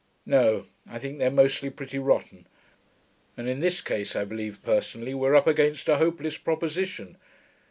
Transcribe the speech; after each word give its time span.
'No; 0.25 0.65
I 0.89 0.97
think 0.97 1.19
they're 1.19 1.29
mostly 1.29 1.69
pretty 1.69 1.99
rotten. 1.99 2.47
And 3.37 3.47
in 3.47 3.59
this 3.59 3.81
case 3.81 4.15
I 4.15 4.25
believe, 4.25 4.63
personally, 4.63 5.13
we're 5.13 5.35
up 5.35 5.45
against 5.45 5.87
a 5.87 5.97
hopeless 5.97 6.37
proposition. 6.37 7.17